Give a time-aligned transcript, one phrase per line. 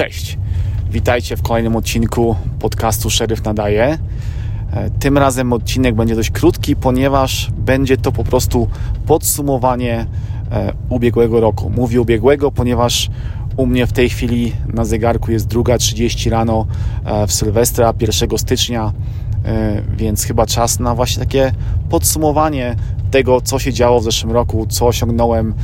[0.00, 0.38] Cześć,
[0.90, 3.98] witajcie w kolejnym odcinku podcastu Szeryf Nadaje.
[4.72, 8.68] E, tym razem odcinek będzie dość krótki, ponieważ będzie to po prostu
[9.06, 10.06] podsumowanie
[10.50, 11.70] e, ubiegłego roku.
[11.70, 13.10] Mówię ubiegłego, ponieważ
[13.56, 16.66] u mnie w tej chwili na zegarku jest 2.30 rano
[17.04, 18.92] e, w Sylwestra, 1 stycznia,
[19.96, 21.52] więc chyba czas na właśnie takie
[21.90, 22.76] podsumowanie
[23.10, 25.54] tego, co się działo w zeszłym roku, co osiągnąłem,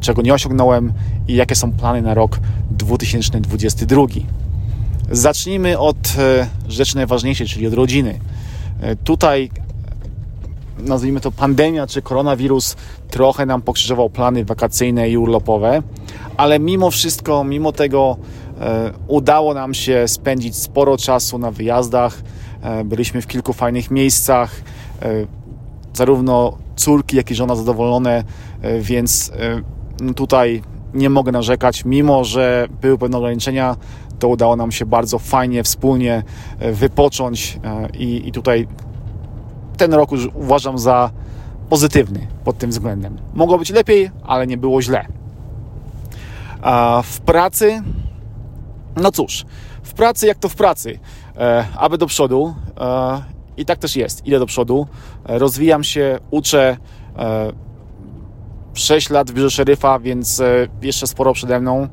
[0.00, 0.92] czego nie osiągnąłem
[1.28, 2.40] i jakie są plany na rok
[2.70, 4.06] 2022.
[5.10, 8.20] Zacznijmy od e, rzeczy najważniejszej, czyli od rodziny.
[8.80, 9.50] E, tutaj
[10.78, 12.76] nazwijmy to pandemia czy koronawirus
[13.10, 15.82] trochę nam pokrzyżował plany wakacyjne i urlopowe,
[16.36, 18.16] ale mimo wszystko, mimo tego
[18.60, 22.22] e, udało nam się spędzić sporo czasu na wyjazdach.
[22.84, 24.60] Byliśmy w kilku fajnych miejscach.
[25.94, 28.24] Zarówno córki, jak i żona zadowolone,
[28.80, 29.32] więc
[30.00, 30.62] no tutaj
[30.94, 33.76] nie mogę narzekać, mimo że były pewne ograniczenia,
[34.18, 36.22] to udało nam się bardzo fajnie, wspólnie
[36.58, 38.68] e, wypocząć e, i, i tutaj
[39.76, 41.10] ten rok już uważam za
[41.68, 43.18] pozytywny pod tym względem.
[43.34, 45.06] Mogło być lepiej, ale nie było źle.
[46.62, 47.82] A w pracy,
[48.96, 49.44] no cóż,
[49.82, 50.98] w pracy jak to w pracy,
[51.36, 52.54] e, aby do przodu
[53.60, 54.86] i tak też jest, idę do przodu,
[55.24, 56.76] rozwijam się, uczę,
[58.74, 61.88] 6 lat w biurze szeryfa, więc e, jeszcze sporo przede mną.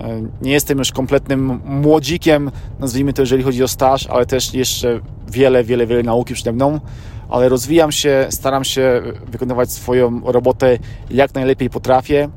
[0.00, 5.00] E, nie jestem już kompletnym młodzikiem, nazwijmy to, jeżeli chodzi o staż, ale też jeszcze
[5.28, 6.80] wiele, wiele, wiele nauki przede mną.
[7.28, 10.78] Ale rozwijam się, staram się wykonywać swoją robotę
[11.10, 12.28] jak najlepiej potrafię.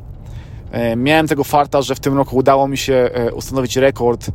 [0.71, 4.31] E, miałem tego farta, że w tym roku udało mi się ustanowić rekord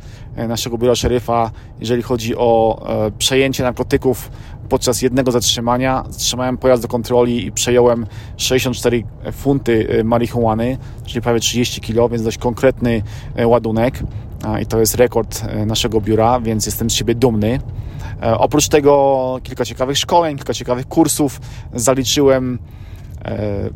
[0.47, 2.81] naszego biura szeryfa, jeżeli chodzi o
[3.17, 4.31] przejęcie narkotyków
[4.69, 8.05] podczas jednego zatrzymania zatrzymałem pojazd do kontroli i przejąłem
[8.37, 13.01] 64 funty marihuany, czyli prawie 30 kg, więc dość konkretny
[13.45, 13.99] ładunek
[14.61, 17.59] i to jest rekord naszego biura, więc jestem z siebie dumny.
[18.21, 21.41] E, oprócz tego kilka ciekawych szkoleń, kilka ciekawych kursów
[21.73, 22.59] zaliczyłem
[23.25, 23.69] e,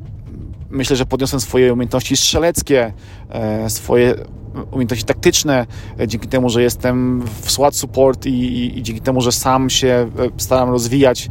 [0.69, 2.93] myślę, że podniosłem swoje umiejętności strzeleckie,
[3.29, 4.15] e, swoje
[4.71, 5.67] umiejętności taktyczne,
[5.99, 9.69] e, dzięki temu, że jestem w SWAT support i, i, i dzięki temu, że sam
[9.69, 11.29] się e, staram rozwijać,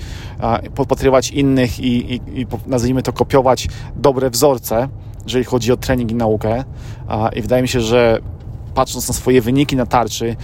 [0.75, 4.89] podpatrywać innych i, i, i nazwijmy to kopiować dobre wzorce,
[5.25, 6.65] jeżeli chodzi o trening i naukę.
[7.37, 8.19] I wydaje mi się, że
[8.75, 10.37] patrząc na swoje wyniki na tarczy,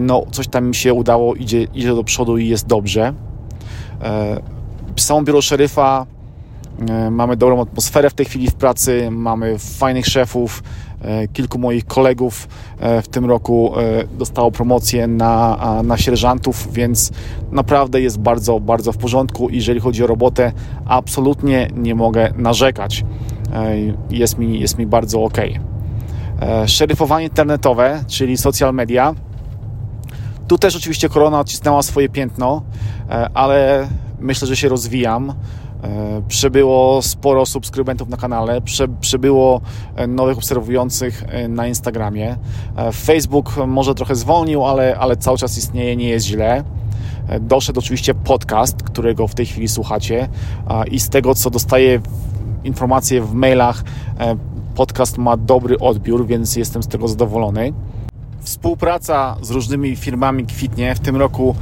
[0.00, 3.14] no coś tam mi się udało, idzie, idzie do przodu i jest dobrze.
[4.96, 6.06] Samo biuro szeryfa
[7.10, 10.62] mamy dobrą atmosferę w tej chwili w pracy, mamy fajnych szefów.
[11.02, 12.48] E, kilku moich kolegów
[12.78, 13.72] e, w tym roku
[14.18, 17.12] dostało promocję na, na sierżantów, więc
[17.52, 19.48] naprawdę jest bardzo, bardzo w porządku.
[19.50, 20.52] Jeżeli chodzi o robotę,
[20.86, 23.04] absolutnie nie mogę narzekać.
[24.10, 25.38] Jest mi, jest mi bardzo ok.
[26.66, 29.14] Szeryfowanie internetowe, czyli social media.
[30.48, 32.62] Tu też oczywiście korona odcisnęła swoje piętno,
[33.34, 33.88] ale
[34.20, 35.32] myślę, że się rozwijam.
[35.82, 38.60] E, przybyło sporo subskrybentów na kanale,
[39.00, 39.60] przybyło
[39.96, 42.36] e, nowych obserwujących e, na Instagramie.
[42.94, 46.64] Facebook może trochę zwolnił, ale, ale cały czas istnieje, nie jest źle.
[47.40, 50.28] Doszedł oczywiście podcast, którego w tej chwili słuchacie
[50.90, 52.00] i z tego, co dostaję
[52.64, 53.84] informacje w mailach,
[54.74, 57.72] podcast ma dobry odbiór, więc jestem z tego zadowolony.
[58.46, 60.94] Współpraca z różnymi firmami kwitnie.
[60.94, 61.54] W tym roku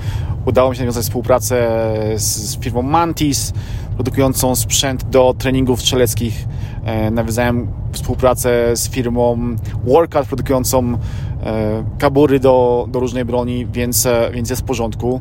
[0.46, 1.68] udało mi się nawiązać współpracę
[2.16, 3.52] z firmą Mantis,
[3.94, 6.44] produkującą sprzęt do treningów strzeleckich.
[6.84, 10.98] E, nawiązałem współpracę z firmą Workout, produkującą
[11.42, 15.20] e, kabury do, do różnej broni, więc, e, więc jest w porządku.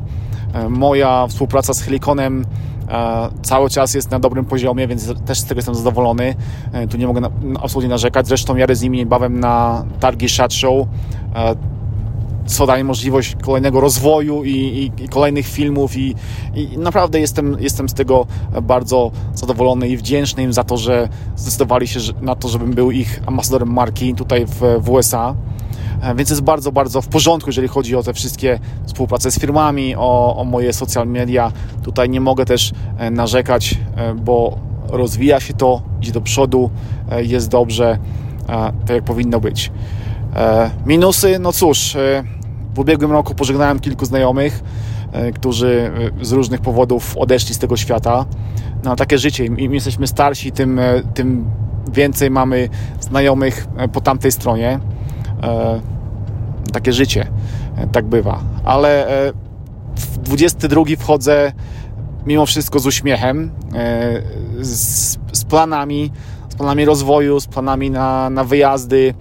[0.68, 2.44] Moja współpraca z Helikonem
[3.42, 6.34] cały czas jest na dobrym poziomie, więc też z tego jestem zadowolony.
[6.90, 7.20] Tu nie mogę
[7.62, 8.26] absolutnie narzekać.
[8.26, 10.86] Zresztą jadę z nimi niebawem na targi Shot Show
[12.46, 16.14] co daje możliwość kolejnego rozwoju i, i, i kolejnych filmów i,
[16.54, 18.26] i, naprawdę jestem, jestem z tego
[18.62, 23.20] bardzo zadowolony i wdzięczny im za to, że zdecydowali się na to, żebym był ich
[23.26, 25.34] ambasadorem marki tutaj w, w USA.
[26.04, 29.96] E, więc jest bardzo, bardzo w porządku, jeżeli chodzi o te wszystkie współprace z firmami,
[29.96, 31.52] o, o moje social media.
[31.82, 34.58] Tutaj nie mogę też e, narzekać, e, bo
[34.88, 36.70] rozwija się to, idzie do przodu,
[37.18, 37.98] jest dobrze,
[38.86, 39.72] tak jak powinno być.
[40.86, 41.96] Minusy, no cóż,
[42.74, 44.62] w ubiegłym roku pożegnałem kilku znajomych,
[45.34, 45.90] którzy
[46.22, 48.26] z różnych powodów odeszli z tego świata.
[48.84, 49.44] No, takie życie.
[49.44, 50.80] Im jesteśmy starsi, tym,
[51.14, 51.44] tym
[51.92, 52.68] więcej mamy
[53.00, 54.80] znajomych po tamtej stronie.
[56.72, 57.26] Takie życie.
[57.92, 58.40] Tak bywa.
[58.64, 59.06] Ale
[59.96, 61.52] w 22 wchodzę
[62.26, 63.50] mimo wszystko z uśmiechem,
[64.60, 66.10] z, z planami,
[66.48, 69.14] z planami rozwoju, z planami na, na wyjazdy,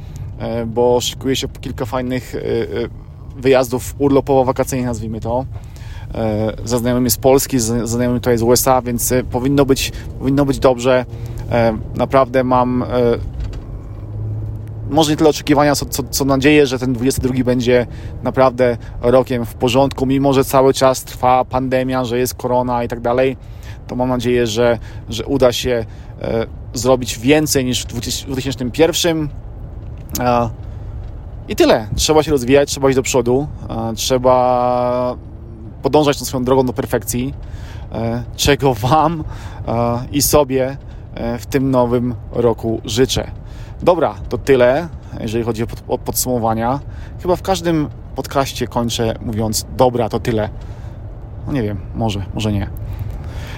[0.67, 2.35] bo szykuje się kilka fajnych
[3.37, 5.45] wyjazdów urlopowo-wakacyjnych, nazwijmy to.
[6.65, 11.05] Ze znajomymi z Polski, ze znajomymi tutaj z USA, więc powinno być, powinno być dobrze.
[11.95, 12.85] Naprawdę mam
[14.89, 17.87] może nie tyle oczekiwania, co, co, co nadzieję, że ten 22 będzie
[18.23, 22.99] naprawdę rokiem w porządku, mimo że cały czas trwa pandemia, że jest korona i tak
[22.99, 23.37] dalej,
[23.87, 25.85] to mam nadzieję, że, że uda się
[26.21, 29.29] e, zrobić więcej niż w 2001.
[30.19, 30.49] E,
[31.47, 31.87] I tyle.
[31.95, 35.15] Trzeba się rozwijać, trzeba iść do przodu, e, trzeba
[35.81, 37.33] podążać tą swoją drogą do perfekcji,
[37.91, 39.23] e, czego Wam
[39.67, 40.77] e, i sobie
[41.39, 43.31] w tym nowym roku życzę.
[43.81, 44.87] Dobra, to tyle,
[45.19, 46.79] jeżeli chodzi o podsumowania.
[47.21, 50.49] Chyba w każdym podcaście kończę mówiąc, dobra, to tyle.
[51.47, 52.69] No nie wiem, może, może nie.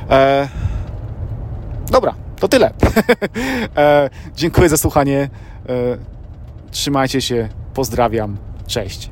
[0.10, 0.48] E,
[1.92, 2.72] dobra, to tyle.
[3.78, 5.30] e, dziękuję za słuchanie.
[5.70, 5.98] E,
[6.72, 8.38] trzymajcie się, pozdrawiam,
[8.68, 9.10] cześć.